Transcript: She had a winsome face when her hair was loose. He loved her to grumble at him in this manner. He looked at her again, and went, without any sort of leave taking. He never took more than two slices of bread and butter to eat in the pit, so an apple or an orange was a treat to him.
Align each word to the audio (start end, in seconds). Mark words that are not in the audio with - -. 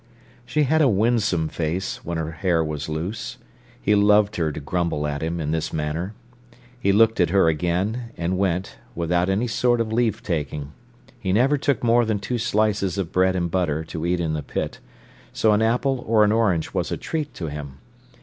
She 0.47 0.63
had 0.63 0.81
a 0.81 0.89
winsome 0.89 1.47
face 1.47 2.03
when 2.03 2.17
her 2.17 2.31
hair 2.31 2.63
was 2.63 2.89
loose. 2.89 3.37
He 3.79 3.93
loved 3.93 4.37
her 4.37 4.51
to 4.51 4.59
grumble 4.59 5.05
at 5.05 5.21
him 5.21 5.39
in 5.39 5.51
this 5.51 5.71
manner. 5.71 6.15
He 6.79 6.91
looked 6.91 7.19
at 7.19 7.29
her 7.29 7.47
again, 7.47 8.05
and 8.17 8.35
went, 8.39 8.77
without 8.95 9.29
any 9.29 9.45
sort 9.45 9.79
of 9.79 9.93
leave 9.93 10.23
taking. 10.23 10.71
He 11.19 11.31
never 11.31 11.55
took 11.55 11.83
more 11.83 12.03
than 12.03 12.17
two 12.17 12.39
slices 12.39 12.97
of 12.97 13.11
bread 13.11 13.35
and 13.35 13.51
butter 13.51 13.83
to 13.83 14.03
eat 14.07 14.19
in 14.19 14.33
the 14.33 14.41
pit, 14.41 14.79
so 15.33 15.51
an 15.51 15.61
apple 15.61 16.03
or 16.07 16.23
an 16.23 16.31
orange 16.31 16.73
was 16.73 16.91
a 16.91 16.97
treat 16.97 17.35
to 17.35 17.49
him. 17.51 17.77